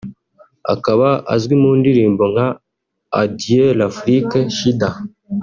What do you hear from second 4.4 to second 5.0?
Shida’